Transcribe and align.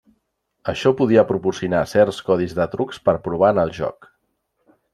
Això 0.71 0.91
podia 1.01 1.23
proporcionar 1.31 1.83
certs 1.91 2.21
codis 2.31 2.55
de 2.61 2.67
trucs 2.73 3.01
per 3.11 3.15
provar 3.29 3.53
en 3.57 3.61
el 3.67 3.77
joc. 3.81 4.09